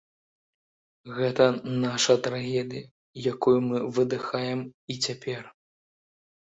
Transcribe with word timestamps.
Гэта 1.17 1.43
наша 1.85 2.13
трагедыя, 2.29 2.85
якую 3.35 3.57
мы 3.69 3.77
выдыхаем 4.01 4.59
і 4.95 5.01
цяпер. 5.07 5.43